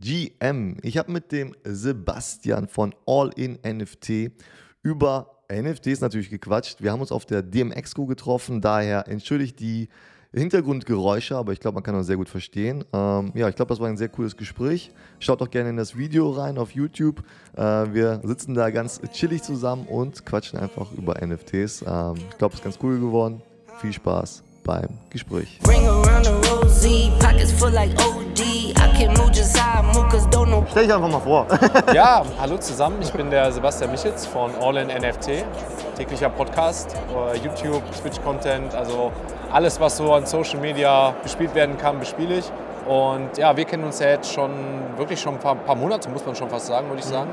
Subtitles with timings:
[0.00, 0.76] GM.
[0.82, 4.32] Ich habe mit dem Sebastian von All In NFT
[4.82, 6.82] über NFTs natürlich gequatscht.
[6.82, 9.88] Wir haben uns auf der DMX-Co getroffen, daher entschuldigt die
[10.32, 12.84] Hintergrundgeräusche, aber ich glaube, man kann uns sehr gut verstehen.
[12.92, 14.92] Ähm, ja, ich glaube, das war ein sehr cooles Gespräch.
[15.18, 17.24] Schaut doch gerne in das Video rein auf YouTube.
[17.56, 21.82] Äh, wir sitzen da ganz chillig zusammen und quatschen einfach über NFTs.
[21.86, 23.42] Ähm, ich glaube, es ist ganz cool geworden.
[23.80, 25.58] Viel Spaß beim Gespräch.
[30.70, 31.46] Stell dich einfach mal vor.
[31.94, 35.44] ja, hallo zusammen, ich bin der Sebastian Michitz von All in NFT,
[35.96, 39.10] täglicher Podcast, äh, YouTube, Twitch-Content, also
[39.52, 42.50] alles, was so an Social Media bespielt werden kann, bespiele ich.
[42.86, 44.50] Und ja, wir kennen uns ja jetzt schon
[44.96, 47.12] wirklich schon ein paar, paar Monate, muss man schon fast sagen, würde ich mhm.
[47.12, 47.30] sagen.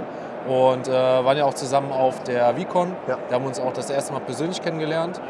[0.48, 2.96] Und äh, waren ja auch zusammen auf der VCon.
[3.08, 3.18] Ja.
[3.30, 5.22] Da haben wir uns auch das erste Mal persönlich kennengelernt.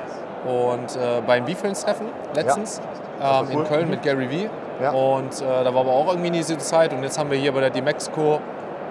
[0.47, 2.81] Und äh, beim V-Friends-Treffen letztens
[3.19, 3.41] ja.
[3.41, 3.61] ähm, cool.
[3.61, 3.91] in Köln mhm.
[3.91, 4.49] mit Gary Vee.
[4.81, 4.91] Ja.
[4.91, 6.93] Und äh, da war aber auch irgendwie diese Zeit.
[6.93, 8.39] Und jetzt haben wir hier bei der D-Mexico,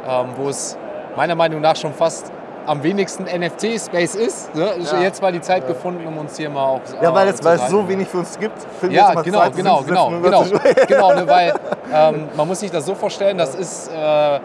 [0.07, 0.77] ähm, wo es
[1.17, 2.31] meiner Meinung nach schon fast
[2.67, 4.55] am wenigsten NFT-Space ist.
[4.55, 4.69] Ne?
[4.79, 5.01] Ja.
[5.01, 5.69] Jetzt war die Zeit ja.
[5.69, 8.39] gefunden, um uns hier mal auch Ja, weil es, weil es so wenig für uns
[8.39, 8.59] gibt.
[8.91, 10.45] Ja, genau, Zeit, genau, genau, genau,
[10.89, 11.55] genau, ne, weil
[11.93, 14.41] ähm, man muss sich das so vorstellen, das ist äh,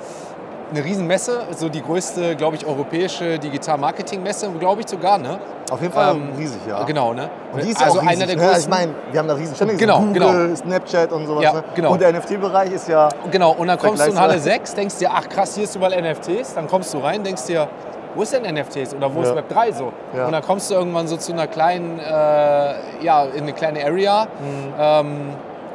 [0.72, 5.40] eine Riesenmesse, so die größte, glaube ich, europäische Digital-Marketing-Messe, glaube ich sogar, ne?
[5.70, 6.84] Auf jeden Fall ähm, riesig, ja.
[6.84, 7.30] Genau, ne?
[7.52, 8.42] Und die ist also auch riesig, einer der ne?
[8.44, 8.62] größten.
[8.62, 10.56] Ich meine, wir haben da riesig Stände, genau, Google, genau.
[10.56, 11.44] Snapchat und sowas.
[11.44, 11.64] Ja, ne?
[11.76, 11.92] genau.
[11.92, 13.10] Und der NFT-Bereich ist ja.
[13.30, 16.02] Genau, und dann kommst du in Halle 6, denkst dir, ach krass, hier ist überall
[16.02, 16.54] NFTs.
[16.54, 17.68] Dann kommst du rein, denkst dir,
[18.16, 19.30] wo ist denn NFTs oder wo ja.
[19.30, 19.92] ist Web 3 so?
[20.16, 20.26] Ja.
[20.26, 24.26] Und dann kommst du irgendwann so zu einer kleinen, äh, ja, in eine kleine Area.
[24.26, 24.74] Mhm.
[24.78, 25.16] Ähm,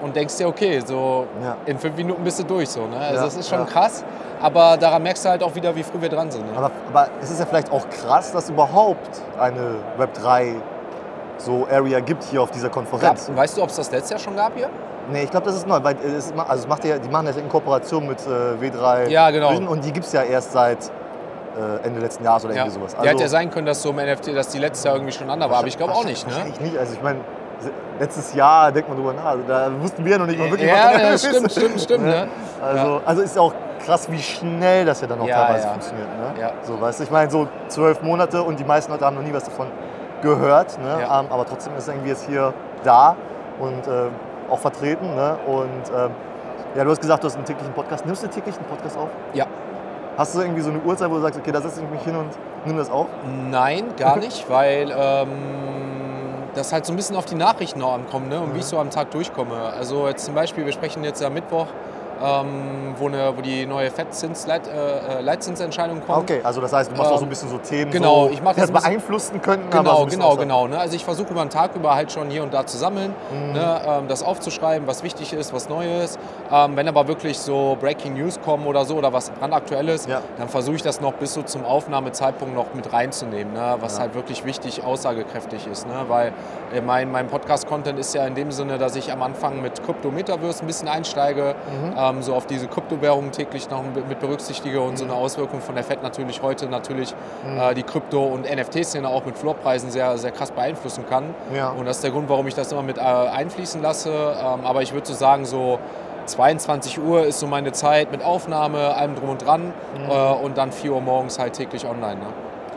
[0.02, 1.56] und denkst dir, okay, so ja.
[1.66, 2.68] in fünf Minuten bist du durch.
[2.68, 2.98] So, ne?
[2.98, 4.04] Also das ist schon krass,
[4.40, 6.46] aber daran merkst du halt auch wieder, wie früh wir dran sind.
[6.46, 6.56] Ne?
[6.56, 10.56] Aber, aber es ist ja vielleicht auch krass, dass überhaupt eine Web3
[11.38, 13.26] so Area gibt hier auf dieser Konferenz.
[13.26, 14.70] Gab, weißt du, ob es das letztes Jahr schon gab hier?
[15.10, 17.36] Nee, ich glaube, das ist neu, weil es, also es macht ja, die machen das
[17.36, 19.50] in Kooperation mit äh, W3 ja, genau.
[19.70, 20.90] und die gibt es ja erst seit
[21.56, 22.62] äh, Ende letzten Jahres oder ja.
[22.62, 22.94] irgendwie sowas.
[22.94, 25.12] Also, ja, hätte ja sein können, dass so im NFT, dass die letztes Jahr irgendwie
[25.12, 26.26] schon anders war, aber ich glaube auch nicht.
[26.26, 26.32] Ne?
[26.32, 27.20] Wahrscheinlich nicht, also ich meine,
[28.00, 29.26] letztes Jahr denkt man drüber nach.
[29.26, 32.04] Also da wussten wir ja noch nicht mal wirklich, ja, was ja, stimmt, stimmt, stimmt,
[32.04, 32.28] ne?
[32.62, 33.52] Also, also ist auch
[33.86, 35.70] krass, wie schnell das ja dann auch ja, teilweise ja.
[35.70, 36.08] funktioniert.
[36.08, 36.40] Ne?
[36.40, 36.50] Ja.
[36.62, 39.32] So, weißt du, ich meine, so zwölf Monate und die meisten Leute haben noch nie
[39.32, 39.68] was davon
[40.22, 40.78] gehört.
[40.78, 40.98] Ne?
[41.00, 41.20] Ja.
[41.20, 42.52] Um, aber trotzdem ist irgendwie jetzt hier
[42.82, 43.16] da
[43.58, 44.08] und äh,
[44.50, 45.14] auch vertreten.
[45.14, 45.38] Ne?
[45.46, 46.08] Und äh,
[46.76, 48.04] ja, du hast gesagt, du hast einen täglichen Podcast.
[48.04, 49.08] Nimmst du täglich einen Podcast auf?
[49.32, 49.46] Ja.
[50.18, 52.16] Hast du irgendwie so eine Uhrzeit, wo du sagst, okay, da setze ich mich hin
[52.16, 52.30] und
[52.64, 53.06] nimm das auf?
[53.50, 55.28] Nein, gar nicht, weil ähm,
[56.54, 58.40] das halt so ein bisschen auf die Nachrichten auch ankommt ne?
[58.40, 58.54] und mhm.
[58.54, 59.56] wie ich so am Tag durchkomme.
[59.78, 61.66] Also jetzt zum Beispiel, wir sprechen jetzt am Mittwoch
[62.22, 66.18] ähm, wo, eine, wo die neue Fettzinsleitzinsentscheidung äh, kommt.
[66.18, 68.32] Okay, also das heißt, du machst ähm, auch so ein bisschen so Themen, genau, so,
[68.32, 69.68] ich das beeinflussen könnten.
[69.70, 70.66] Genau, genau, genau.
[70.66, 70.78] Ne?
[70.78, 73.52] Also ich versuche über den Tag über halt schon hier und da zu sammeln, mhm.
[73.52, 73.82] ne?
[73.86, 76.18] ähm, das aufzuschreiben, was wichtig ist, was Neues.
[76.50, 80.20] Ähm, wenn aber wirklich so Breaking News kommen oder so oder was brandaktuelles, ja.
[80.38, 83.76] dann versuche ich das noch bis so zum Aufnahmezeitpunkt noch mit reinzunehmen, ne?
[83.80, 84.02] was ja.
[84.02, 85.86] halt wirklich wichtig, aussagekräftig ist.
[85.86, 86.04] Ne?
[86.08, 86.32] Weil
[86.72, 90.10] äh, mein, mein Podcast-Content ist ja in dem Sinne, dass ich am Anfang mit Crypto
[90.10, 91.54] Metaverse ein bisschen einsteige.
[91.70, 95.74] Mhm ähm, so auf diese Kryptowährungen täglich noch mit berücksichtige und so eine Auswirkung von
[95.74, 97.58] der FED natürlich heute natürlich mhm.
[97.58, 101.34] äh, die Krypto- und NFT-Szene auch mit Floorpreisen sehr, sehr krass beeinflussen kann.
[101.54, 101.70] Ja.
[101.70, 104.10] Und das ist der Grund, warum ich das immer mit äh, einfließen lasse.
[104.10, 105.78] Ähm, aber ich würde so sagen, so
[106.26, 110.10] 22 Uhr ist so meine Zeit mit Aufnahme, allem drum und dran mhm.
[110.10, 112.16] äh, und dann 4 Uhr morgens halt täglich online.
[112.16, 112.26] Ne?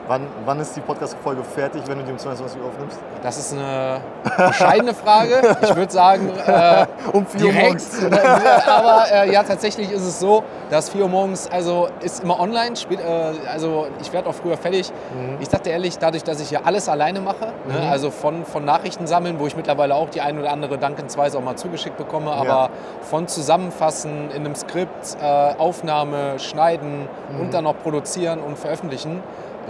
[0.09, 2.97] Wann, wann ist die Podcast-Folge fertig, wenn du die um 22 Uhr aufnimmst?
[3.21, 4.01] Das ist eine
[4.47, 5.55] bescheidene Frage.
[5.61, 8.03] Ich würde sagen, äh, um 4 Uhr morgens.
[8.65, 12.75] Aber äh, ja, tatsächlich ist es so, dass 4 Uhr morgens, also ist immer online.
[12.75, 14.91] Spielt, äh, also ich werde auch früher fertig.
[15.13, 15.37] Mhm.
[15.41, 17.73] Ich dachte ehrlich, dadurch, dass ich hier alles alleine mache, ne, mhm.
[17.75, 21.37] ne, also von, von Nachrichten sammeln, wo ich mittlerweile auch die ein oder andere dankensweise
[21.37, 22.69] auch mal zugeschickt bekomme, aber ja.
[23.01, 27.41] von Zusammenfassen in einem Skript, äh, Aufnahme, Schneiden mhm.
[27.41, 29.21] und dann noch produzieren und veröffentlichen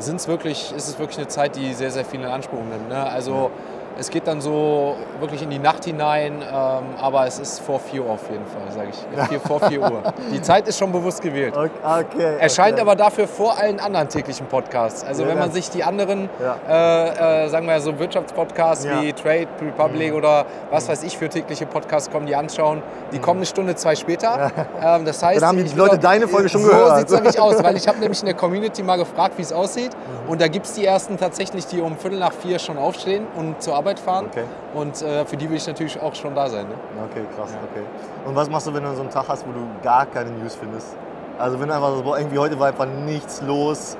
[0.02, 2.90] sind's wirklich, ist es wirklich eine Zeit, die sehr, sehr viel in Anspruch nimmt.
[2.90, 3.04] Ne?
[3.04, 3.52] Also
[4.00, 8.04] es geht dann so wirklich in die Nacht hinein, ähm, aber es ist vor 4
[8.04, 9.28] Uhr auf jeden Fall, sage ich.
[9.28, 10.02] Vier, vor 4 Uhr.
[10.34, 11.56] Die Zeit ist schon bewusst gewählt.
[11.56, 12.82] Okay, okay Erscheint okay.
[12.82, 15.04] aber dafür vor allen anderen täglichen Podcasts.
[15.04, 16.56] Also ja, wenn man sich die anderen, ja.
[16.68, 19.02] äh, äh, sagen wir so Wirtschaftspodcasts ja.
[19.02, 20.18] wie Trade Republic mhm.
[20.18, 22.82] oder was weiß ich für tägliche Podcasts kommen, die anschauen,
[23.12, 23.22] die mhm.
[23.22, 24.52] kommen eine Stunde, zwei später.
[24.82, 26.90] Ähm, das heißt, Dann haben die Leute deine Folge schon so gehört.
[26.90, 29.42] So sieht es nämlich aus, weil ich habe nämlich in der Community mal gefragt, wie
[29.42, 29.92] es aussieht.
[29.92, 30.30] Mhm.
[30.30, 33.62] Und da gibt es die ersten tatsächlich, die um Viertel nach vier schon aufstehen und
[33.62, 34.26] zur Arbeit Arbeit fahren.
[34.30, 34.44] Okay.
[34.74, 36.68] Und äh, für die will ich natürlich auch schon da sein.
[36.68, 36.76] Ne?
[37.10, 37.52] Okay, krass.
[37.52, 37.60] Ja.
[37.72, 37.86] Okay.
[38.26, 40.56] Und was machst du, wenn du so einen Tag hast, wo du gar keine News
[40.56, 40.96] findest?
[41.38, 43.98] Also wenn du einfach so, irgendwie heute war einfach nichts los.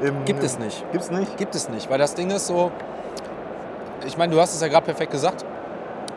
[0.00, 0.84] Im, Gibt es nicht.
[0.92, 1.36] Gibt es nicht?
[1.36, 2.70] Gibt es nicht, weil das Ding ist so,
[4.06, 5.44] ich meine, du hast es ja gerade perfekt gesagt.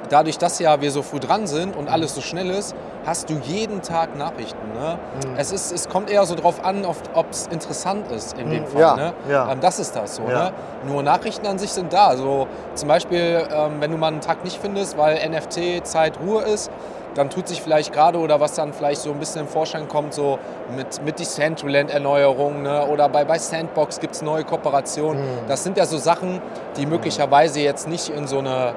[0.10, 2.76] dadurch, dass ja wir so früh dran sind und alles so schnell ist,
[3.06, 4.74] hast du jeden Tag Nachrichten.
[4.74, 4.98] Ne?
[5.26, 5.36] Mhm.
[5.38, 8.68] Es, ist, es kommt eher so drauf an, ob es interessant ist in dem mhm,
[8.68, 8.82] Fall.
[8.82, 9.14] Ja, ne?
[9.30, 9.52] ja.
[9.52, 10.24] Ähm, das ist das so.
[10.24, 10.46] Ja.
[10.46, 10.54] Ne?
[10.88, 12.08] Nur Nachrichten an sich sind da.
[12.08, 16.72] Also zum Beispiel, ähm, wenn du mal einen Tag nicht findest, weil NFT-Zeit Ruhe ist,
[17.16, 20.14] dann tut sich vielleicht gerade oder was dann vielleicht so ein bisschen im Vorschein kommt,
[20.14, 20.38] so
[20.76, 22.86] mit, mit Decentraland-Erneuerung ne?
[22.88, 25.22] oder bei, bei Sandbox gibt es neue Kooperationen.
[25.22, 25.48] Mhm.
[25.48, 26.42] Das sind ja so Sachen,
[26.76, 28.74] die möglicherweise jetzt nicht in so eine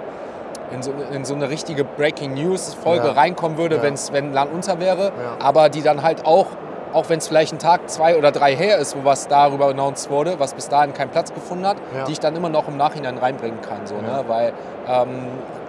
[0.73, 3.13] in so, in so eine richtige Breaking News-Folge ja.
[3.13, 3.83] reinkommen würde, ja.
[3.83, 5.37] wenn's, wenn Land unter wäre, ja.
[5.41, 6.47] aber die dann halt auch,
[6.93, 10.11] auch wenn es vielleicht ein Tag, zwei oder drei her ist, wo was darüber announced
[10.11, 11.77] wurde, was bis dahin keinen Platz gefunden hat,
[12.07, 13.87] die ich dann immer noch im Nachhinein reinbringen kann.
[13.87, 14.25] So, ne?
[14.27, 14.53] Weil
[14.89, 15.27] ähm,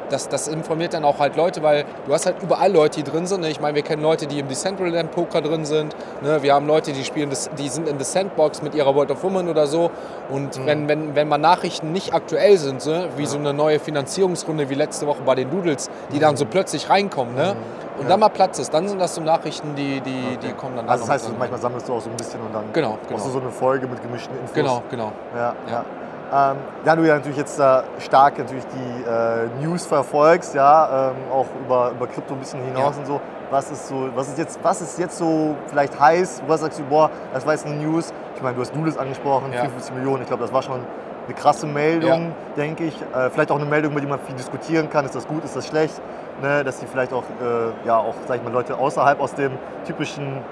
[0.10, 3.26] das, das informiert dann auch halt Leute, weil du hast halt überall Leute, die drin
[3.26, 3.42] sind.
[3.42, 3.50] Ne?
[3.50, 5.96] Ich meine, wir kennen Leute, die im Decentraland Poker drin sind.
[6.22, 6.42] Ne?
[6.42, 9.48] Wir haben Leute, die spielen, die sind in der Sandbox mit ihrer World of Woman
[9.50, 9.92] oder so.
[10.30, 10.66] Und mhm.
[10.66, 13.10] wenn, wenn, wenn mal Nachrichten nicht aktuell sind, ne?
[13.18, 13.30] wie ja.
[13.30, 16.22] so eine neue Finanzierungsrunde wie letzte Woche bei den Doodles, die mhm.
[16.22, 17.56] dann so plötzlich reinkommen, ne?
[17.56, 18.00] Mhm.
[18.00, 18.10] und ja.
[18.10, 20.38] dann mal Platz ist, dann sind das so Nachrichten, die, die, okay.
[20.48, 20.90] die kommen dann.
[20.90, 23.12] Also das heißt, manchmal sammelst du auch so ein bisschen und dann genau, genau.
[23.12, 24.54] machst du so eine Folge mit gemischten Infos.
[24.54, 25.12] Genau, genau.
[25.36, 25.56] ja.
[25.70, 25.86] ja.
[26.32, 31.16] Ähm, ja, du ja natürlich jetzt äh, stark natürlich die äh, News verfolgst, ja, ähm,
[31.32, 33.00] auch über, über Krypto ein bisschen hinaus ja.
[33.00, 33.22] und so.
[33.50, 36.44] Was ist so, was ist jetzt, was ist jetzt so vielleicht heiß?
[36.46, 38.14] Was sagst du, boah, das war jetzt eine News?
[38.36, 39.62] Ich meine, du hast Nudes angesprochen, ja.
[39.62, 40.22] 54 Millionen.
[40.22, 40.82] Ich glaube, das war schon
[41.26, 42.56] eine krasse Meldung, ja.
[42.56, 43.02] denke ich.
[43.02, 45.06] Äh, vielleicht auch eine Meldung, über die man viel diskutieren kann.
[45.06, 46.00] Ist das gut, ist das schlecht?
[46.44, 46.64] Ne?
[46.64, 49.54] Dass die vielleicht auch, äh, ja, auch, sag ich mal, Leute außerhalb aus dem
[49.86, 50.44] typischen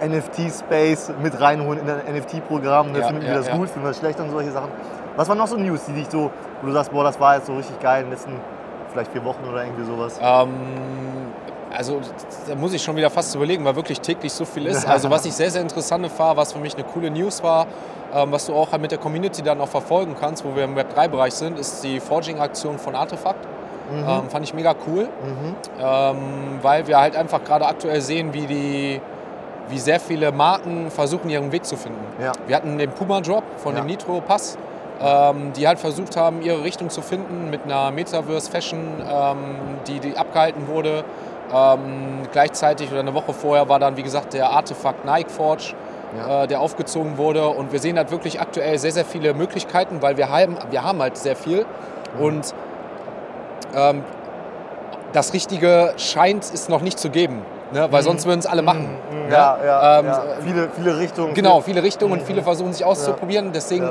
[0.00, 2.92] NFT-Space mit reinholen in ein NFT-Programm.
[2.92, 3.00] Ne?
[3.00, 4.70] Ja, finden wir das gut, finden wir das schlecht und solche Sachen.
[5.16, 7.46] Was waren noch so News, die dich so, wo du sagst, boah, das war jetzt
[7.46, 8.32] so richtig geil in den letzten
[8.92, 10.18] vielleicht vier Wochen oder irgendwie sowas?
[10.20, 10.50] Ähm,
[11.76, 12.00] also
[12.48, 14.86] da muss ich schon wieder fast überlegen, weil wirklich täglich so viel ist.
[14.86, 17.66] Also was ich sehr, sehr interessant war, was für mich eine coole News war,
[18.14, 20.76] ähm, was du auch halt mit der Community dann auch verfolgen kannst, wo wir im
[20.76, 23.46] Web3-Bereich sind, ist die Forging-Aktion von Artefakt.
[23.90, 24.08] Mhm.
[24.08, 25.54] Ähm, fand ich mega cool, mhm.
[25.80, 26.16] ähm,
[26.62, 29.00] weil wir halt einfach gerade aktuell sehen, wie die
[29.68, 32.04] wie sehr viele Marken versuchen, ihren Weg zu finden.
[32.22, 32.32] Ja.
[32.46, 33.80] Wir hatten den Puma Drop von ja.
[33.80, 34.58] dem Nitro Pass,
[35.00, 39.36] ähm, die halt versucht haben, ihre Richtung zu finden mit einer Metaverse Fashion, ähm,
[39.86, 41.04] die, die abgehalten wurde.
[41.54, 45.74] Ähm, gleichzeitig oder eine Woche vorher war dann, wie gesagt, der Artefakt Nike Forge,
[46.16, 46.44] ja.
[46.44, 47.46] äh, der aufgezogen wurde.
[47.48, 51.00] Und wir sehen halt wirklich aktuell sehr, sehr viele Möglichkeiten, weil wir haben, wir haben
[51.00, 51.66] halt sehr viel.
[52.16, 52.24] Mhm.
[52.24, 52.54] Und
[53.74, 54.02] ähm,
[55.12, 57.42] das Richtige scheint es noch nicht zu geben.
[57.72, 57.86] Ne?
[57.90, 58.96] Weil sonst würden es alle machen.
[59.10, 59.26] Mhm.
[59.28, 59.32] Ne?
[59.32, 61.34] Ja, ja, ähm, ja, Viele, viele Richtungen.
[61.34, 63.52] Genau, viele Richtungen und viele versuchen sich auszuprobieren.
[63.52, 63.90] Deswegen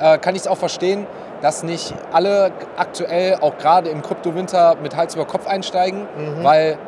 [0.00, 1.06] äh, kann ich es auch verstehen,
[1.40, 6.44] dass nicht alle aktuell, auch gerade im Kryptowinter, mit Hals über Kopf einsteigen, mhm.
[6.44, 6.78] weil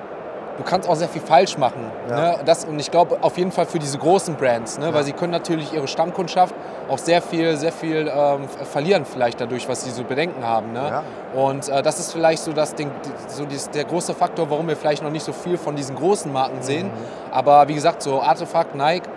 [0.57, 1.91] du kannst auch sehr viel falsch machen.
[2.09, 2.17] Ja.
[2.17, 2.39] Ne?
[2.45, 4.87] Das, und ich glaube auf jeden Fall für diese großen Brands, ne?
[4.87, 4.95] Ja.
[4.95, 6.55] weil sie können natürlich ihre Stammkundschaft
[6.89, 10.73] auch sehr viel, sehr viel ähm, verlieren vielleicht dadurch, was sie so Bedenken haben.
[10.73, 10.81] Ne?
[10.81, 11.03] Ja.
[11.35, 12.91] Und äh, das ist vielleicht so, das Ding,
[13.29, 16.33] so dieses, der große Faktor, warum wir vielleicht noch nicht so viel von diesen großen
[16.33, 16.89] Marken sehen.
[16.89, 17.33] Mhm.
[17.33, 19.09] Aber wie gesagt, so Artefakt, Nike,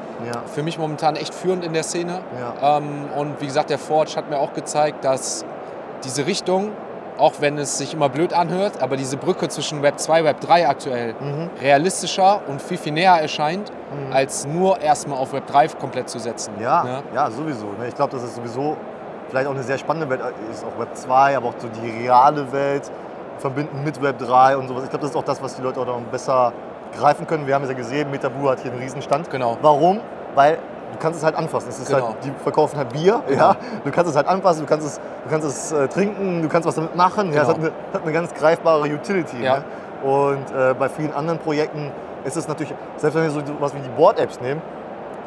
[0.48, 2.22] für mich momentan echt führend in der Szene.
[2.62, 5.46] Ähm, und wie gesagt, der Forge hat mir auch gezeigt, dass
[6.04, 6.72] diese Richtung,
[7.18, 10.42] auch wenn es sich immer blöd anhört, aber diese Brücke zwischen Web 2 und Web
[10.42, 11.50] 3 aktuell mhm.
[11.62, 14.14] realistischer und viel, viel näher erscheint, mhm.
[14.14, 16.54] als nur erstmal auf Web 3 komplett zu setzen.
[16.60, 17.04] Ja, ne?
[17.14, 17.66] ja sowieso.
[17.80, 17.88] Ne?
[17.88, 18.78] Ich glaube, das ist sowieso
[19.30, 20.22] vielleicht auch eine sehr spannende Welt,
[20.52, 22.90] ist auch Web 2, aber auch so die reale Welt
[23.40, 24.84] verbinden mit Web 3 und sowas.
[24.84, 26.54] Ich glaube, das ist auch das, was die Leute auch noch besser
[26.98, 27.48] greifen können.
[27.48, 29.30] Wir haben es ja gesehen, Metabu hat hier einen Riesenstand.
[29.30, 29.58] Genau.
[29.62, 30.00] Warum?
[30.36, 30.58] Weil
[30.92, 31.70] du kannst es halt anfassen.
[31.70, 32.08] Es ist genau.
[32.08, 33.40] halt, die verkaufen halt Bier, genau.
[33.40, 33.58] ja.
[33.84, 36.68] Du kannst es halt anfassen, du kannst es, du kannst es äh, trinken, du kannst
[36.68, 37.32] was damit machen.
[37.32, 37.36] Genau.
[37.36, 39.44] Ja, es hat eine, hat eine, ganz greifbare Utility.
[39.44, 39.58] Ja.
[39.58, 39.64] Ne?
[40.04, 41.92] Und äh, bei vielen anderen Projekten
[42.24, 44.62] ist es natürlich, selbst wenn wir so was wie die Board-Apps nehmen,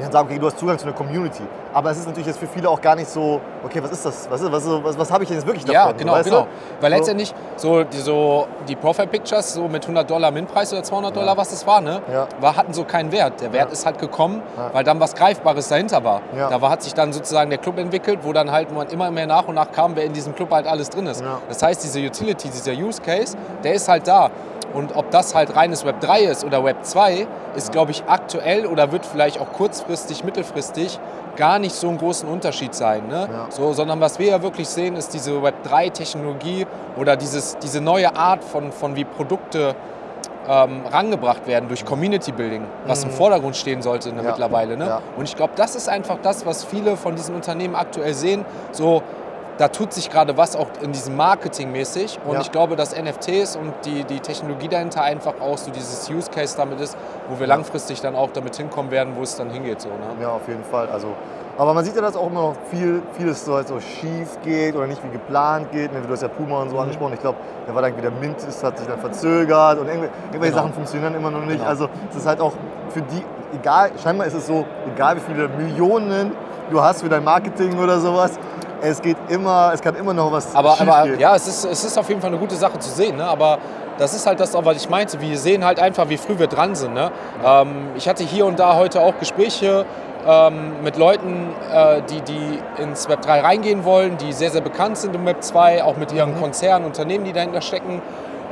[0.01, 1.43] die dann sagen, okay, du hast Zugang zu einer Community.
[1.73, 4.29] Aber es ist natürlich jetzt für viele auch gar nicht so, okay, was ist das?
[4.31, 5.93] Was, was, was, was habe ich denn jetzt wirklich davon?
[5.93, 6.43] Ja, genau, weißt genau.
[6.43, 6.47] Du?
[6.81, 11.15] Weil letztendlich so die, so die Profile Pictures so mit 100 Dollar Minpreis oder 200
[11.15, 12.01] Dollar, was das war, ne?
[12.13, 12.27] Ja.
[12.41, 13.41] War, hatten so keinen Wert.
[13.41, 13.73] Der Wert ja.
[13.73, 14.43] ist halt gekommen,
[14.73, 16.23] weil dann was Greifbares dahinter war.
[16.35, 19.27] Da war, hat sich dann sozusagen der Club entwickelt, wo dann halt man immer mehr
[19.27, 21.23] nach und nach kam, wer in diesem Club halt alles drin ist.
[21.49, 24.31] Das heißt, diese Utility, dieser Use Case, der ist halt da.
[24.73, 27.27] Und ob das halt reines Web 3 ist oder Web 2,
[27.57, 29.90] ist, glaube ich, aktuell oder wird vielleicht auch kurzfristig,
[30.25, 30.99] mittelfristig
[31.37, 33.09] gar nicht so einen großen Unterschied sein.
[33.09, 33.29] Ne?
[33.31, 33.47] Ja.
[33.51, 36.67] So, sondern was wir ja wirklich sehen, ist diese Web 3-Technologie
[36.97, 39.75] oder dieses, diese neue Art von, von wie Produkte
[40.49, 43.11] ähm, rangebracht werden durch Community Building, was mhm.
[43.11, 44.31] im Vordergrund stehen sollte ne, ja.
[44.31, 44.77] mittlerweile.
[44.77, 44.87] Ne?
[44.87, 45.03] Ja.
[45.17, 48.45] Und ich glaube, das ist einfach das, was viele von diesen Unternehmen aktuell sehen.
[48.73, 49.03] So,
[49.61, 52.19] da tut sich gerade was auch in diesem Marketing mäßig.
[52.25, 52.41] Und ja.
[52.41, 56.57] ich glaube, dass NFTs und die, die Technologie dahinter einfach auch so dieses Use Case
[56.57, 56.97] damit ist,
[57.29, 59.83] wo wir langfristig dann auch damit hinkommen werden, wo es dann hingeht.
[59.83, 59.97] So, ne?
[60.23, 60.89] Ja, auf jeden Fall.
[60.89, 61.09] Also
[61.59, 64.75] Aber man sieht ja, dass auch immer noch viel, vieles so, halt so schief geht
[64.75, 65.93] oder nicht wie geplant geht.
[65.93, 66.83] Ne, Du hast ja Puma und so Mhm.
[66.83, 67.13] angesprochen.
[67.13, 67.37] Ich glaube,
[67.67, 70.63] da war dann irgendwie der Mint ist, hat sich dann verzögert und irgendwelche, irgendwelche Genau.
[70.63, 71.59] Sachen funktionieren immer noch nicht.
[71.59, 71.69] Genau.
[71.69, 72.55] Also es ist halt auch
[72.89, 73.23] für die,
[73.55, 74.65] egal, scheinbar ist es so,
[74.95, 76.33] egal wie viele Millionen
[76.71, 78.39] du hast für dein Marketing oder sowas,
[78.83, 81.99] es geht immer, es kann immer noch was Aber, aber ja, es ist, es ist
[81.99, 83.17] auf jeden Fall eine gute Sache zu sehen.
[83.17, 83.25] Ne?
[83.25, 83.59] Aber
[83.99, 85.21] das ist halt das, auch, was ich meinte.
[85.21, 86.95] Wir sehen halt einfach, wie früh wir dran sind.
[86.95, 87.11] Ne?
[87.45, 89.85] Ähm, ich hatte hier und da heute auch Gespräche
[90.27, 94.99] ähm, mit Leuten, äh, die, die ins Web 3 reingehen wollen, die sehr, sehr bekannt
[94.99, 98.03] sind im Web 2, auch mit ihren Konzernen, Unternehmen, die dahinter stecken.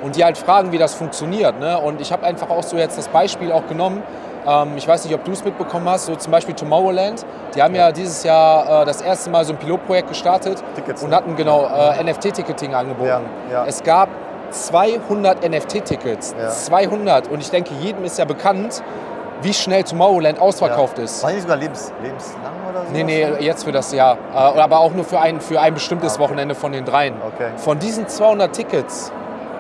[0.03, 1.59] Und die halt fragen, wie das funktioniert.
[1.59, 1.77] Ne?
[1.77, 4.03] Und ich habe einfach auch so jetzt das Beispiel auch genommen.
[4.47, 7.25] Ähm, ich weiß nicht, ob du es mitbekommen hast, so zum Beispiel Tomorrowland.
[7.55, 11.11] Die haben ja dieses Jahr äh, das erste Mal so ein Pilotprojekt gestartet Tickets, und
[11.11, 11.17] ne?
[11.17, 13.09] hatten genau äh, NFT-Ticketing angeboten.
[13.09, 13.65] Ja, ja.
[13.67, 14.09] Es gab
[14.51, 16.35] 200 NFT-Tickets.
[16.41, 16.49] Ja.
[16.49, 17.29] 200.
[17.29, 18.83] Und ich denke, jedem ist ja bekannt,
[19.43, 21.23] wie schnell Tomorrowland ausverkauft ist.
[21.23, 22.93] War nicht sogar lebens, lebenslang oder so?
[22.93, 24.17] Nee, nee, jetzt für das Jahr.
[24.35, 26.25] Äh, aber auch nur für ein, für ein bestimmtes Ah, okay.
[26.25, 27.15] Wochenende von den dreien.
[27.35, 27.51] Okay.
[27.57, 29.13] Von diesen 200 Tickets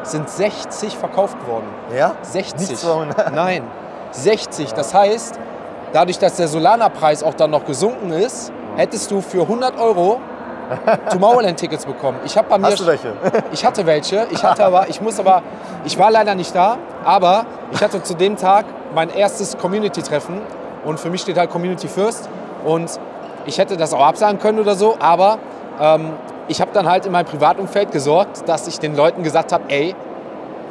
[0.02, 1.66] sind 60 verkauft worden.
[1.96, 2.12] Ja?
[2.22, 2.70] 60.
[2.70, 3.32] Nicht 200.
[3.34, 3.62] Nein,
[4.12, 4.72] 60.
[4.72, 5.38] Das heißt,
[5.92, 10.20] dadurch, dass der Solana-Preis auch dann noch gesunken ist, hättest du für 100 Euro
[11.10, 12.18] Tomorrowland-Tickets bekommen.
[12.24, 13.12] Ich habe bei mir Hast du welche?
[13.52, 15.42] ich hatte welche, ich hatte aber, ich muss aber,
[15.84, 20.40] ich war leider nicht da, aber ich hatte zu dem Tag mein erstes Community-Treffen
[20.84, 22.28] und für mich steht halt Community First
[22.64, 22.98] und
[23.46, 25.38] ich hätte das auch absagen können oder so, aber
[25.80, 26.12] ähm,
[26.48, 29.94] ich habe dann halt in meinem Privatumfeld gesorgt, dass ich den Leuten gesagt habe, ey,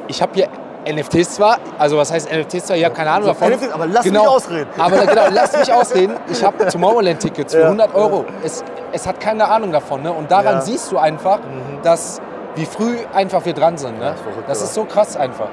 [0.08, 0.48] ich habe hier
[0.94, 3.52] NFTs zwar, also was heißt NFTs zwar, ich habe keine Ahnung davon.
[3.52, 4.70] NFTs, aber lass genau, mich ausreden.
[4.78, 6.16] Aber genau, lass mich ausreden.
[6.30, 8.26] Ich habe Tomorrowland-Tickets für Ja, 100 Euro.
[8.44, 10.02] Es, es hat keine Ahnung davon.
[10.04, 10.12] Ne?
[10.12, 10.56] Und daran Ja.
[10.56, 10.62] Mhm.
[10.62, 11.40] siehst du einfach,
[11.84, 12.22] dass
[12.56, 14.00] wie früh einfach wir dran sind.
[14.00, 14.06] Ne?
[14.06, 14.16] Ja,
[14.48, 15.48] das ist so krass einfach.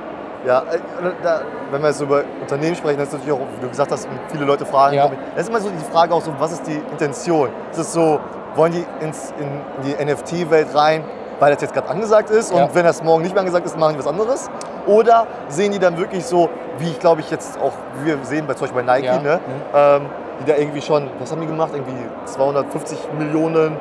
[0.47, 0.79] Ja, äh,
[1.23, 4.07] da, wenn wir jetzt über Unternehmen sprechen, das ist natürlich auch, wie du gesagt hast,
[4.31, 4.95] viele Leute fragen.
[4.95, 5.11] Ja.
[5.35, 7.49] Das ist immer so die Frage auch so, was ist die Intention?
[7.71, 8.21] Ist es so,
[8.55, 11.03] wollen die ins, in die NFT-Welt rein,
[11.41, 12.69] weil das jetzt gerade angesagt ist und Ja.
[12.73, 14.51] wenn das morgen nicht mehr angesagt ist, machen die was anderes?
[14.87, 16.49] Oder sehen die dann wirklich so,
[16.79, 19.19] wie ich glaube ich jetzt auch, wie wir sehen bei zum Beispiel bei Nike, Ja.
[19.19, 19.41] ne?
[19.47, 19.63] Mhm.
[19.75, 20.03] ähm,
[20.41, 21.71] die da irgendwie schon, was haben die gemacht?
[21.75, 23.77] Irgendwie 250 Millionen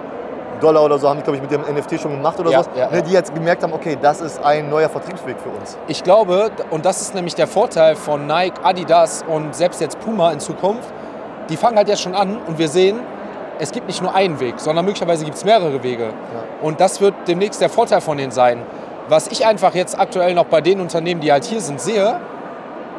[0.61, 2.69] Dollar oder so haben die, glaube ich, mit dem NFT schon gemacht oder Ja, so.
[2.75, 3.01] ja, ne.
[3.01, 5.77] Die jetzt gemerkt haben, okay, das ist ein neuer Vertriebsweg für uns.
[5.87, 10.31] Ich glaube, und das ist nämlich der Vorteil von Nike, Adidas und selbst jetzt Puma
[10.31, 10.87] in Zukunft,
[11.49, 12.99] die fangen halt jetzt schon an und wir sehen,
[13.59, 16.13] es gibt nicht nur einen Weg, sondern möglicherweise gibt es mehrere Wege.
[16.61, 18.61] Und das wird demnächst der Vorteil von denen sein.
[19.09, 22.19] Was ich einfach jetzt aktuell noch bei den Unternehmen, die halt hier sind, sehe,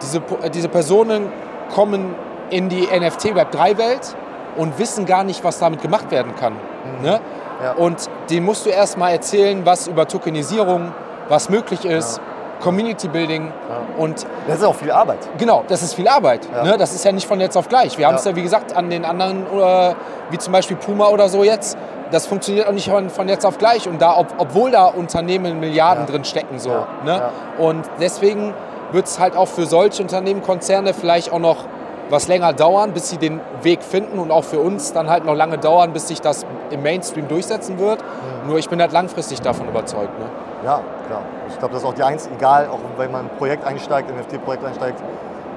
[0.02, 1.32] diese, äh, diese Personen
[1.74, 2.14] kommen
[2.50, 4.14] in die NFT-Web3-Welt
[4.56, 6.54] und wissen gar nicht, was damit gemacht werden kann.
[7.02, 7.20] Ne?
[7.62, 7.72] Ja.
[7.72, 10.92] Und denen musst du erst mal erzählen, was über Tokenisierung,
[11.28, 12.20] was möglich ist,
[12.62, 13.52] Community Building
[13.98, 15.18] und Das ist auch viel Arbeit.
[15.38, 16.48] Genau, das ist viel Arbeit.
[16.54, 16.62] Ja.
[16.64, 16.78] Ne?
[16.78, 17.98] Das ist ja nicht von jetzt auf gleich.
[17.98, 19.94] Wir haben es ja, wie gesagt, an den anderen, äh,
[20.30, 21.76] wie zum Beispiel Puma oder so jetzt,
[22.10, 23.88] das funktioniert auch nicht von, von jetzt auf gleich.
[23.88, 26.10] Und da, ob, obwohl da Unternehmen Milliarden Ja.
[26.10, 26.58] drin stecken.
[26.58, 26.86] So, Ja.
[27.04, 27.12] ne?
[27.58, 27.64] Ja.
[27.64, 28.54] Und deswegen
[28.92, 31.64] wird es halt auch für solche Unternehmen, Konzerne vielleicht auch noch
[32.10, 35.34] was länger dauern, bis sie den Weg finden und auch für uns dann halt noch
[35.34, 37.98] lange dauern, bis sich das im Mainstream durchsetzen wird.
[38.46, 40.18] Nur ich bin halt langfristig davon überzeugt.
[40.18, 40.26] Ne?
[40.64, 41.20] Ja, klar.
[41.48, 44.10] Ich glaube, das ist auch die einzige, egal, auch wenn man in ein Projekt einsteigt,
[44.10, 45.02] in ein NFT-Projekt einsteigt,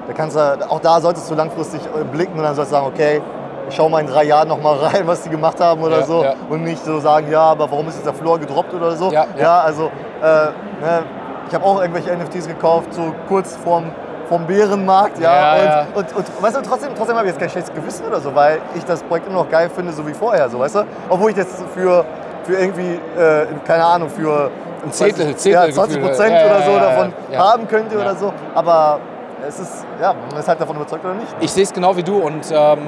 [0.06, 2.86] da kannst du, auch da solltest du langfristig äh, blicken und dann sollst du sagen,
[2.86, 3.20] okay,
[3.68, 6.06] ich schau mal in drei Jahren noch mal rein, was die gemacht haben oder Ja,
[6.06, 6.24] so.
[6.24, 6.34] ja.
[6.48, 9.10] Und nicht so sagen, ja, aber warum ist jetzt der Floor gedroppt oder so.
[9.10, 9.60] Ja, ja.
[9.60, 9.90] also
[10.22, 11.02] äh, ne,
[11.48, 13.90] ich habe auch irgendwelche NFTs gekauft, so kurz vorm,
[14.28, 15.32] vom Bärenmarkt, ja.
[15.32, 15.86] Ja, und, ja.
[15.94, 18.60] Und, und, weißt du, trotzdem, trotzdem habe ich jetzt kein schlechtes Gewissen oder so, weil
[18.74, 20.84] ich das Projekt immer noch geil finde, so wie vorher, so weißt du?
[21.08, 22.04] Obwohl ich das für,
[22.44, 24.50] für irgendwie, äh, keine Ahnung, für
[24.88, 26.08] Ein Zehntel, ich, ja, Zehntel 20 Gefühle.
[26.14, 27.38] Prozent Ja, oder so ja, ja, davon ja.
[27.52, 28.00] haben könnte Ja.
[28.00, 28.32] oder so.
[28.54, 28.98] Aber
[29.46, 31.28] es ist, ja, man ist halt davon überzeugt oder nicht.
[31.40, 32.78] Ich sehe es genau wie du und ähm,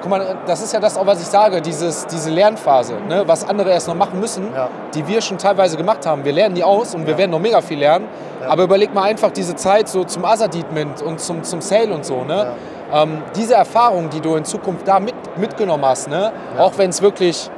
[0.00, 3.48] guck mal, das ist ja das auch, was ich sage, dieses, diese Lernphase, ne, was
[3.48, 4.68] andere erst noch machen müssen, Ja.
[4.94, 6.24] die wir schon teilweise gemacht haben.
[6.24, 8.08] Wir lernen die aus und wir werden noch mega viel lernen,
[8.48, 12.24] aber überleg mal einfach diese Zeit so zum Asadidment und zum, zum Sale und so.
[12.24, 12.48] Ne?
[12.92, 16.32] Ähm, diese Erfahrung, die du in Zukunft da mit, mitgenommen hast, ne?
[16.58, 17.48] auch wenn es wirklich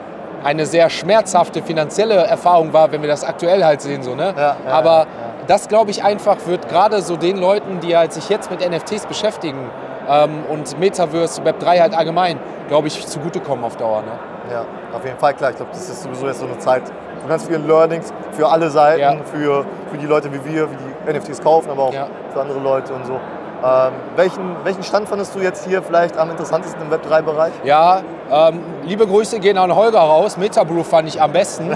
[0.45, 4.03] eine sehr schmerzhafte finanzielle Erfahrung war, wenn wir das aktuell halt sehen.
[4.03, 4.35] So, ne?
[4.37, 5.07] Ja, ja, aber ja.
[5.47, 9.07] das glaube ich einfach wird gerade so den Leuten, die halt sich jetzt mit NFTs
[9.07, 9.71] beschäftigen
[10.09, 14.03] ähm, und Metaverse, Web3 halt allgemein, glaube ich, zugutekommen auf Dauer.
[14.03, 14.53] Ne?
[14.53, 15.51] Ja, auf jeden Fall, klar.
[15.51, 16.83] Ich glaube, das ist sowieso jetzt so eine Zeit
[17.21, 20.69] von ganz vielen Learnings für alle Seiten, für, für die Leute wie wir,
[21.07, 21.95] die NFTs kaufen, aber auch
[22.33, 23.19] für andere Leute und so.
[23.65, 27.53] Ähm, welchen, welchen Stand fandest du jetzt hier vielleicht am interessantesten im Web3-Bereich?
[27.65, 30.37] Ja, ähm, liebe Grüße gehen an Holger raus.
[30.37, 31.71] Metabrew fand ich am besten.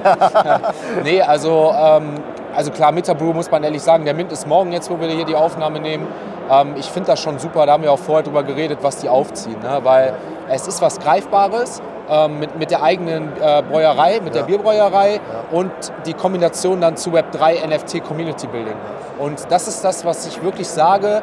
[1.03, 2.17] nee, also, ähm,
[2.55, 5.25] also klar, Metabrew muss man ehrlich sagen, der Mint ist morgen jetzt, wo wir hier
[5.25, 6.07] die Aufnahme nehmen.
[6.51, 9.09] Ähm, ich finde das schon super, da haben wir auch vorher drüber geredet, was die
[9.09, 9.59] aufziehen.
[9.61, 9.81] Ne?
[9.83, 10.13] Weil
[10.51, 11.81] es ist was Greifbares
[12.11, 14.43] ähm, mit, mit der eigenen äh, Bräuerei, mit ja.
[14.43, 15.21] der Bierbräuerei ja.
[15.53, 15.73] und
[16.05, 18.77] die Kombination dann zu Web3 NFT Community Building.
[19.19, 21.23] Und das ist das, was ich wirklich sage,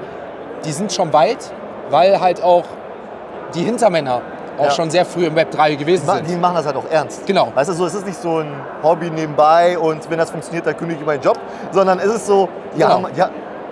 [0.66, 1.52] die sind schon weit,
[1.90, 2.64] weil halt auch
[3.54, 4.22] die Hintermänner
[4.58, 4.72] auch ja.
[4.72, 6.30] schon sehr früh im Web 3 gewesen sind.
[6.30, 7.26] Die machen das halt auch ernst.
[7.26, 7.52] Genau.
[7.54, 8.52] Weißt du, so, es ist nicht so ein
[8.84, 11.38] Hobby nebenbei und wenn das funktioniert, dann kündige ich meinen Job,
[11.72, 12.90] sondern es ist so, die, genau.
[12.90, 13.30] haben, ja,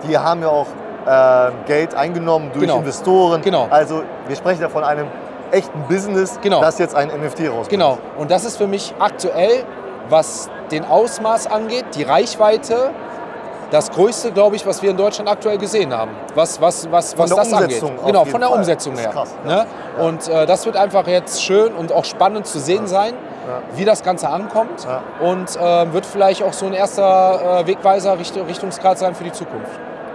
[0.07, 0.67] die haben ja auch
[1.05, 2.79] äh, Geld eingenommen durch genau.
[2.79, 3.41] Investoren.
[3.41, 3.67] Genau.
[3.69, 5.07] Also wir sprechen ja von einem
[5.51, 6.61] echten Business, genau.
[6.61, 7.69] das jetzt ein NFT rausbringt.
[7.69, 7.97] Genau.
[8.17, 9.63] Und das ist für mich aktuell,
[10.09, 12.91] was den Ausmaß angeht, die Reichweite,
[13.73, 17.29] das Größte, glaube ich, was wir in Deutschland aktuell gesehen haben, was, was, was, was
[17.31, 18.05] das Umsetzung angeht.
[18.05, 18.59] Genau, von der Fall.
[18.59, 19.09] Umsetzung her.
[19.09, 19.49] Krass, ja.
[19.49, 19.65] Ne?
[19.97, 20.03] Ja.
[20.03, 23.15] Und äh, das wird einfach jetzt schön und auch spannend zu sehen sein,
[23.47, 23.61] ja.
[23.75, 24.87] wie das Ganze ankommt
[25.19, 29.71] und äh, wird vielleicht auch so ein erster äh, Wegweiser, Richtungsgrad sein für die Zukunft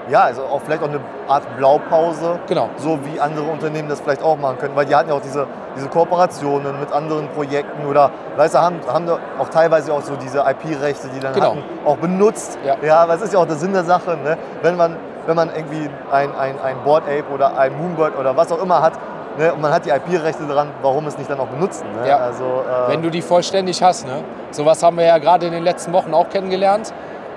[0.09, 2.69] ja, also auch vielleicht auch eine Art Blaupause, genau.
[2.77, 5.47] so wie andere Unternehmen das vielleicht auch machen können, weil die hatten ja auch diese,
[5.77, 10.39] diese Kooperationen mit anderen Projekten oder, weißt du, haben, haben auch teilweise auch so diese
[10.39, 11.51] IP-Rechte, die dann genau.
[11.51, 12.59] hatten, auch benutzt.
[12.65, 12.77] Ja.
[12.83, 14.39] ja, aber es ist ja auch der Sinn der Sache, ne?
[14.63, 14.97] wenn, man,
[15.27, 18.83] wenn man irgendwie ein, ein, ein Board Ape oder ein Moonbird oder was auch immer
[18.83, 18.95] hat,
[19.39, 21.87] Ne, und man hat die IP-Rechte dran, warum es nicht dann auch benutzen?
[21.93, 22.09] Ne?
[22.09, 22.17] Ja.
[22.17, 24.05] Also, äh Wenn du die vollständig hast.
[24.05, 24.25] Ne?
[24.51, 26.93] Sowas haben wir ja gerade in den letzten Wochen auch kennengelernt.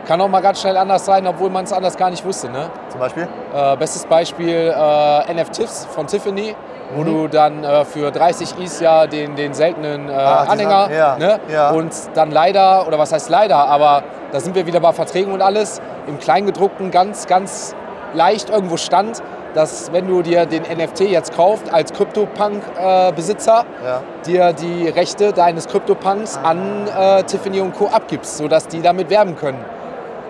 [0.07, 2.49] Kann auch mal ganz schnell anders sein, obwohl man es anders gar nicht wusste.
[2.49, 2.69] Ne?
[2.89, 3.27] Zum Beispiel?
[3.53, 6.97] Äh, bestes Beispiel äh, NFTs von Tiffany, mhm.
[6.97, 11.17] wo du dann äh, für 30 Is ja den, den seltenen äh, ah, Anhänger ja,
[11.17, 11.39] ne?
[11.51, 11.69] ja.
[11.69, 15.41] und dann leider, oder was heißt leider, aber da sind wir wieder bei Verträgen und
[15.41, 17.75] alles, im Kleingedruckten ganz, ganz
[18.13, 19.21] leicht irgendwo stand,
[19.53, 24.01] dass wenn du dir den NFT jetzt kaufst als CryptoPunk-Besitzer, äh, ja.
[24.25, 26.49] dir die Rechte deines CryptoPunks ah.
[26.49, 27.87] an äh, Tiffany und Co.
[27.87, 29.63] abgibst, sodass die damit werben können.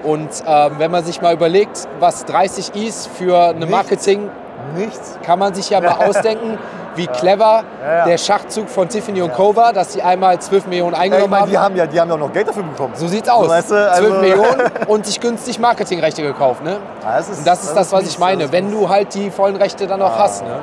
[0.03, 4.29] Und ähm, wenn man sich mal überlegt, was 30 Is für eine Marketing,
[4.75, 5.17] Nichts.
[5.23, 6.57] kann man sich ja mal ausdenken,
[6.95, 8.05] wie clever ja, ja.
[8.05, 9.55] der Schachzug von Tiffany und Co.
[9.55, 11.49] war, dass sie einmal 12 Millionen eingenommen ja, ich mein, haben.
[11.49, 12.93] Die haben ja, die haben ja auch noch Geld dafür bekommen.
[12.95, 13.47] So sieht's aus.
[13.47, 16.63] Weißt du, also 12 Millionen und sich günstig Marketingrechte gekauft.
[16.63, 16.77] Ne?
[17.01, 19.31] Das ist, und das ist das, das was mies, ich meine, wenn du halt die
[19.31, 20.43] vollen Rechte dann auch hast.
[20.43, 20.61] Ne?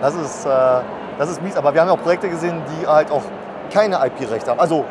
[0.00, 0.48] Das, ist, äh,
[1.18, 3.22] das ist mies, aber wir haben ja auch Projekte gesehen, die halt auch
[3.72, 4.60] keine IP-Rechte haben.
[4.60, 4.84] Also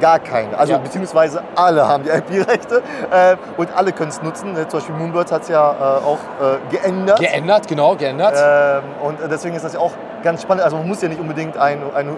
[0.00, 0.56] gar keine.
[0.56, 0.78] Also ja.
[0.78, 4.56] beziehungsweise alle haben die IP-Rechte äh, und alle können es nutzen.
[4.56, 7.20] Äh, zum Beispiel Moonbirds hat es ja äh, auch äh, geändert.
[7.20, 8.34] Geändert, genau, geändert.
[8.36, 10.64] Ähm, und deswegen ist das ja auch ganz spannend.
[10.64, 12.16] Also man muss ja nicht unbedingt ein, ein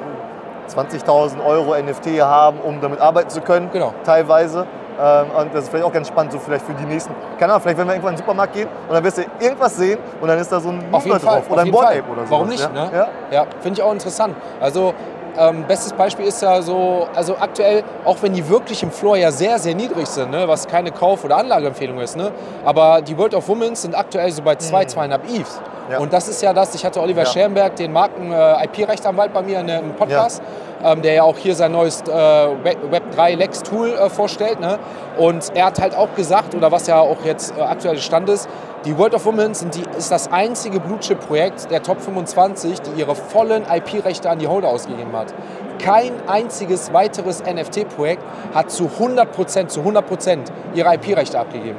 [0.69, 3.71] 20.000 Euro NFT haben, um damit arbeiten zu können.
[3.73, 3.95] Genau.
[4.05, 4.67] Teilweise.
[4.99, 7.15] Ähm, und das ist vielleicht auch ganz spannend, so vielleicht für die nächsten.
[7.39, 9.77] Keine Ahnung, vielleicht wenn wir irgendwann in den Supermarkt gehen und dann wirst du irgendwas
[9.77, 12.31] sehen und dann ist da so ein Moonbird drauf oder ein Board Ape oder so.
[12.31, 12.62] Warum nicht?
[12.62, 12.91] Ja, ne?
[12.93, 13.09] ja?
[13.31, 14.35] ja finde ich auch interessant.
[14.59, 14.95] Also
[15.38, 19.31] ähm, bestes Beispiel ist ja so, also aktuell, auch wenn die wirklich im Floor ja
[19.31, 22.33] sehr, sehr niedrig sind, ne, was keine Kauf- oder Anlageempfehlung ist, ne,
[22.64, 24.88] aber die World of Women sind aktuell so bei 2, mhm.
[24.88, 25.61] 2,5 Eves.
[25.90, 25.99] Ja.
[25.99, 27.27] Und das ist ja das, ich hatte Oliver ja.
[27.27, 30.44] Schermberg, den Marken-IP-Rechtsanwalt äh, bei mir in einem Podcast, ja.
[30.83, 34.61] Ähm, der ja auch hier sein neues äh, Web3 Lex-Tool äh, vorstellt.
[34.61, 34.79] Ne?
[35.17, 38.49] Und er hat halt auch gesagt, oder was ja auch jetzt äh, aktuell Stand ist,
[38.85, 43.15] die World of Women sind die, ist das einzige Blue-Chip-Projekt der Top 25, die ihre
[43.15, 45.35] vollen IP-Rechte an die Holder ausgegeben hat.
[45.79, 48.23] Kein einziges weiteres NFT-Projekt
[48.55, 50.39] hat zu 100%, zu 100%
[50.75, 51.79] ihre IP-Rechte abgegeben.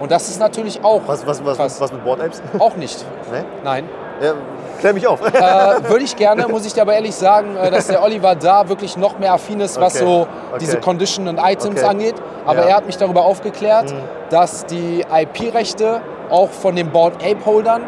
[0.00, 1.02] Und das ist natürlich auch.
[1.06, 1.80] Was, was, was, krass.
[1.80, 2.42] was mit Board Apes?
[2.58, 3.04] Auch nicht.
[3.30, 3.44] Nee?
[3.64, 3.88] Nein.
[4.20, 4.34] Ja,
[4.80, 5.20] klär mich auf.
[5.20, 8.68] Äh, Würde ich gerne, muss ich dir aber ehrlich sagen, äh, dass der Oliver da
[8.68, 10.04] wirklich noch mehr affin ist, was okay.
[10.04, 10.58] so okay.
[10.60, 11.88] diese Condition und Items okay.
[11.88, 12.14] angeht.
[12.44, 12.68] Aber ja.
[12.68, 14.00] er hat mich darüber aufgeklärt, mhm.
[14.30, 16.00] dass die IP-Rechte
[16.30, 17.82] auch von den Board Ape Holdern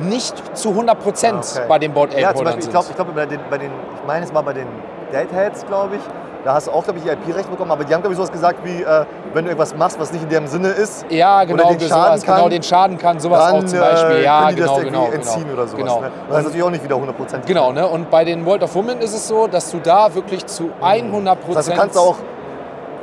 [0.00, 2.74] nicht zu 100 Prozent bei den Board Ape ja, Holdern Beispiel, sind.
[2.74, 4.66] Ich glaube, glaub, bei, den, bei den, ich meine es mal bei den
[5.12, 6.02] Deadheads, glaube ich,
[6.46, 8.30] da hast du auch, glaube ich, die IP-Rechte bekommen, aber die haben, glaube ich, sowas
[8.30, 9.04] gesagt wie, äh,
[9.34, 11.04] wenn du irgendwas machst, was nicht in deren Sinne ist.
[11.10, 14.22] Ja, genau, oder den Schaden kann, genau, den Schaden kann, sowas dann, auch zum Beispiel.
[14.22, 15.82] Ja, können die genau, das irgendwie genau, entziehen genau, oder sowas.
[15.82, 16.00] Genau.
[16.02, 16.10] Ne?
[16.28, 17.88] Das ist natürlich auch nicht wieder 100 Genau, ne?
[17.88, 21.40] und bei den World of Women ist es so, dass du da wirklich zu 100
[21.40, 21.56] Prozent.
[21.56, 22.16] Das heißt, du kannst auch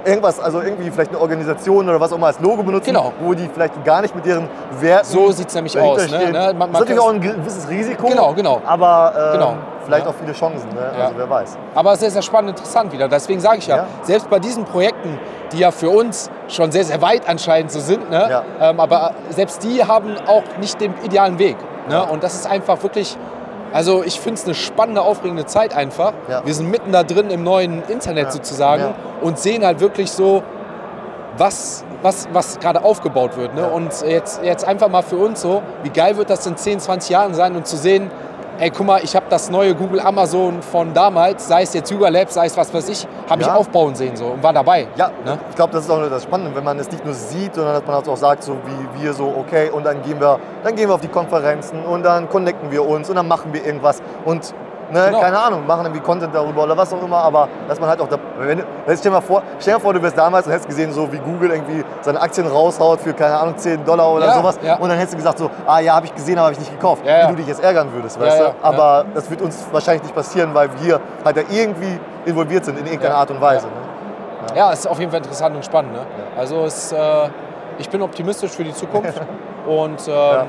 [0.05, 3.13] irgendwas, also irgendwie vielleicht eine Organisation oder was auch immer als Logo benutzen, genau.
[3.19, 4.47] wo die vielleicht gar nicht mit deren
[4.79, 5.05] Werten.
[5.05, 6.09] So sieht es nämlich aus.
[6.09, 6.31] Ne?
[6.31, 6.31] Ne?
[6.31, 8.07] Man, man das ist natürlich auch ein gewisses Risiko.
[8.07, 8.61] Genau, genau.
[8.65, 9.55] Aber ähm, genau.
[9.85, 10.11] vielleicht ja.
[10.11, 10.69] auch viele Chancen.
[10.69, 10.91] Ne?
[10.97, 11.05] Ja.
[11.05, 11.57] Also wer weiß.
[11.75, 13.07] Aber sehr, sehr spannend, interessant wieder.
[13.07, 15.19] Deswegen sage ich ja, ja, selbst bei diesen Projekten,
[15.51, 18.43] die ja für uns schon sehr, sehr weit anscheinend so sind, ne?
[18.59, 21.57] Ähm, aber selbst die haben auch nicht den idealen Weg.
[21.89, 22.03] Ne?
[22.03, 23.17] Und das ist einfach wirklich
[23.73, 26.13] also ich finde es eine spannende, aufregende Zeit einfach.
[26.29, 26.45] Ja.
[26.45, 28.31] Wir sind mitten da drin im neuen Internet ja.
[28.31, 28.95] sozusagen ja.
[29.21, 30.43] und sehen halt wirklich so,
[31.38, 33.55] was, was, was gerade aufgebaut wird.
[33.55, 33.67] Ne?
[33.67, 37.09] Und jetzt, jetzt einfach mal für uns so, wie geil wird das in 10, 20
[37.09, 38.12] Jahren sein und zu sehen,
[38.59, 42.09] ey, guck mal, ich habe das neue Google Amazon von damals, sei es jetzt Yuga
[42.09, 43.47] Labs, sei es was weiß ich, habe ja.
[43.47, 44.87] ich aufbauen sehen so und war dabei.
[44.95, 45.39] Ja, ne?
[45.49, 47.85] ich glaube, das ist auch das Spannende, wenn man es nicht nur sieht, sondern dass
[47.85, 50.95] man auch sagt, so wie wir so, okay, und dann gehen wir, dann gehen wir
[50.95, 54.53] auf die Konferenzen und dann connecten wir uns und dann machen wir irgendwas und
[54.93, 55.19] ne, genau.
[55.19, 58.08] keine Ahnung, machen irgendwie Content darüber oder was auch immer, aber dass man halt auch,
[58.08, 60.91] da, wenn, stell, dir mal vor, stell dir vor, du wärst damals und hättest gesehen,
[60.91, 64.60] so wie Google irgendwie seine Aktien raushaut für, keine Ahnung, 10 Dollar oder ja, sowas
[64.62, 64.75] ja.
[64.75, 66.71] und dann hättest du gesagt so, ah ja, habe ich gesehen, aber habe ich nicht
[66.71, 67.06] gekauft.
[67.06, 68.56] Ja, wie du dich jetzt ärgern würdest, weißt du?
[68.62, 72.86] Aber das wird uns wahrscheinlich nicht passieren, weil wir halt ja irgendwie involviert sind in
[72.86, 73.67] irgendeiner Art und Weise.
[73.67, 73.73] Ne?
[74.56, 74.71] Ja.
[74.71, 75.93] es ist auf jeden Fall interessant und spannend.
[75.93, 76.01] Ne?
[76.38, 76.97] Also es, äh,
[77.77, 79.19] ich bin optimistisch für die Zukunft
[79.67, 80.47] und ähm,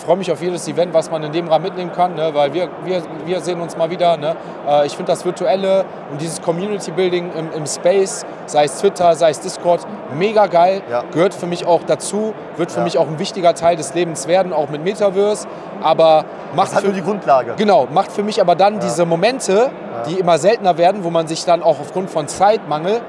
[0.00, 2.30] freue mich auf jedes Event, was man in dem Rahmen mitnehmen kann, ne?
[2.34, 4.16] weil wir, wir, wir sehen uns mal wieder.
[4.16, 4.36] Ne?
[4.68, 9.30] Äh, ich finde das Virtuelle und dieses Community-Building im, im, Space, sei es Twitter, sei
[9.30, 9.80] es Discord,
[10.14, 10.82] mega geil.
[10.90, 11.02] Ja.
[11.12, 12.84] Gehört für mich auch dazu, wird für ja.
[12.84, 15.46] mich auch ein wichtiger Teil des Lebens werden, auch mit Metaverse.
[15.82, 16.24] Aber
[16.54, 17.54] macht das hat nur die Grundlage.
[17.56, 18.80] Genau, macht für mich aber dann ja.
[18.80, 19.70] diese Momente,
[20.08, 23.00] die immer seltener werden, wo man sich dann auch aufgrund von Zeitmangel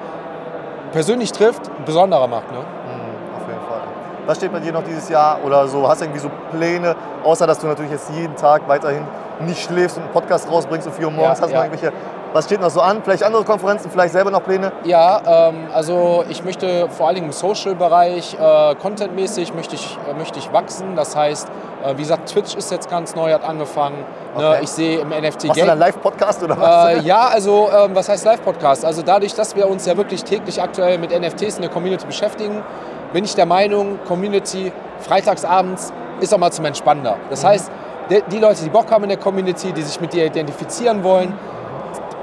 [0.91, 2.51] persönlich trifft, besonderer macht.
[2.51, 2.59] Ne?
[4.25, 5.87] Was steht bei dir noch dieses Jahr oder so?
[5.87, 9.05] Hast du irgendwie so Pläne, außer dass du natürlich jetzt jeden Tag weiterhin
[9.41, 11.39] nicht schläfst und einen Podcast rausbringst um 4 Uhr morgens?
[11.39, 11.63] Ja, hast du ja.
[11.63, 11.93] irgendwelche
[12.33, 13.01] was steht noch so an?
[13.03, 14.71] Vielleicht andere Konferenzen, vielleicht selber noch Pläne?
[14.83, 20.39] Ja, ähm, also ich möchte vor allem im Social-Bereich, äh, contentmäßig möchte ich, äh, möchte
[20.39, 20.95] ich wachsen.
[20.95, 21.47] Das heißt,
[21.85, 23.97] äh, wie gesagt, Twitch ist jetzt ganz neu, hat angefangen.
[23.97, 24.05] Ne?
[24.35, 24.49] Okay.
[24.49, 26.95] Ne, ich sehe im NFT Machst du dann Live-Podcast oder was?
[26.95, 28.83] Äh, ja, also ähm, was heißt Live-Podcast?
[28.83, 32.63] Also dadurch, dass wir uns ja wirklich täglich aktuell mit NFTs in der Community beschäftigen,
[33.13, 37.17] bin ich der Meinung, Community freitagsabends ist auch mal zum Entspannender.
[37.29, 37.47] Das mhm.
[37.47, 37.71] heißt,
[38.31, 41.33] die Leute, die Bock haben in der Community, die sich mit dir identifizieren wollen,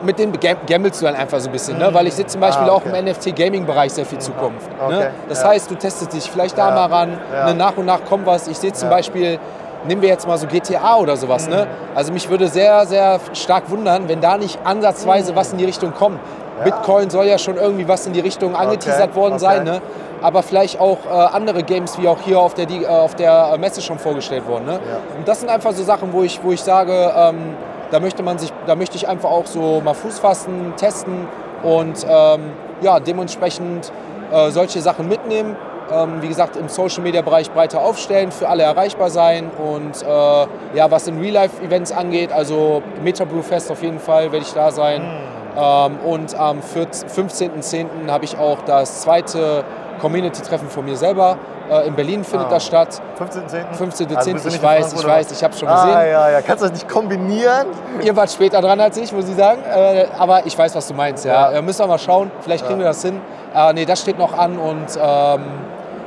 [0.03, 0.33] mit denen
[0.66, 1.92] gammelst du dann einfach so ein bisschen, ne?
[1.92, 2.90] weil ich sehe zum Beispiel ah, okay.
[2.90, 4.70] auch im NFT-Gaming-Bereich sehr viel Zukunft.
[4.70, 4.85] Ne?
[4.85, 4.98] Okay.
[4.98, 5.11] Ne?
[5.29, 5.48] Das ja.
[5.48, 6.74] heißt, du testest dich vielleicht da ja.
[6.74, 7.46] mal ran, ja.
[7.46, 7.55] ne?
[7.55, 8.48] nach und nach kommt was.
[8.48, 9.38] Ich sehe zum Beispiel,
[9.85, 11.48] nehmen wir jetzt mal so GTA oder sowas.
[11.48, 11.57] Ne?
[11.57, 11.61] Mhm.
[11.62, 11.68] Ne?
[11.94, 15.37] Also mich würde sehr, sehr stark wundern, wenn da nicht ansatzweise mhm.
[15.37, 16.20] was in die Richtung kommt.
[16.64, 19.16] Bitcoin soll ja schon irgendwie was in die Richtung angeteasert okay.
[19.16, 19.64] worden sein.
[19.64, 19.81] Ne?
[20.23, 23.57] aber vielleicht auch äh, andere Games, wie auch hier auf der, die, äh, auf der
[23.59, 24.66] Messe schon vorgestellt wurden.
[24.66, 24.81] Ne?
[25.16, 27.55] Und das sind einfach so Sachen, wo ich, wo ich sage, ähm,
[27.90, 31.27] da möchte man sich, da möchte ich einfach auch so mal Fuß fassen, testen
[31.62, 33.92] und ähm, ja, dementsprechend
[34.33, 35.57] äh, solche Sachen mitnehmen.
[35.92, 40.77] Ähm, wie gesagt, im Social Media Bereich breiter aufstellen, für alle erreichbar sein und äh,
[40.77, 44.44] ja, was in Real Life Events angeht, also Meta Brew Fest auf jeden Fall werde
[44.46, 45.03] ich da sein.
[45.03, 45.39] Mhm.
[45.56, 48.08] Und am 15.10.
[48.08, 49.64] habe ich auch das zweite
[50.00, 51.36] Community-Treffen von mir selber
[51.70, 52.54] äh, in Berlin findet ah.
[52.54, 53.00] das statt.
[53.18, 53.78] 15.10.
[53.78, 54.16] 15.10.
[54.16, 55.90] Also ich weiß, ich weiß, ich habe es schon gesehen.
[55.90, 56.42] Ah, ja, ja.
[56.42, 57.68] Kannst du das nicht kombinieren?
[58.02, 59.62] Ihr wart später dran als ich, muss ich sagen.
[59.62, 61.24] Äh, aber ich weiß, was du meinst.
[61.24, 61.52] Ja.
[61.52, 61.58] ja.
[61.58, 62.30] Äh, müssen wir mal schauen.
[62.40, 62.86] Vielleicht kriegen ja.
[62.86, 63.20] wir das hin.
[63.54, 65.42] Äh, nee, das steht noch an und ähm,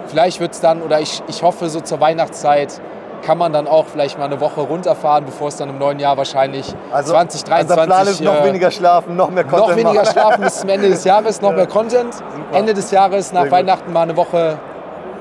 [0.08, 2.82] vielleicht wird es dann, oder ich, ich hoffe, so zur Weihnachtszeit
[3.24, 6.18] kann man dann auch vielleicht mal eine Woche runterfahren, bevor es dann im neuen Jahr
[6.18, 7.72] wahrscheinlich also, 2023...
[7.72, 10.12] Also Plan ist noch äh, weniger schlafen, noch mehr Content Noch weniger machen.
[10.12, 12.14] schlafen bis zum Ende des Jahres, noch mehr Content.
[12.14, 12.28] Super.
[12.52, 13.94] Ende des Jahres, nach Sehr Weihnachten gut.
[13.94, 14.58] mal eine Woche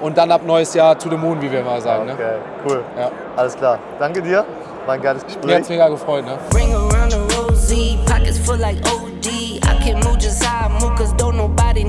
[0.00, 2.06] und dann ab neues Jahr to the moon, wie wir mal sagen.
[2.06, 2.12] Ne?
[2.12, 2.38] Okay, ne?
[2.68, 2.84] cool.
[2.98, 3.10] Ja.
[3.36, 3.78] Alles klar.
[3.98, 4.44] Danke dir.
[4.84, 5.46] War ein geiles Gespräch.
[5.46, 6.24] Mir hat es mega gefreut.
[6.24, 6.36] Ne?
[6.54, 9.26] Ring around the rosy, pockets full like OD.
[9.26, 11.84] I can move just how I move, cause don't nobody